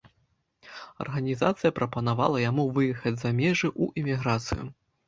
[1.05, 4.65] Арганізацыя прапанавала яму выехаць за межы, у эміграцыю.